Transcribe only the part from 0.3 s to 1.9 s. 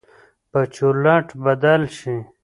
به چورلټ بدل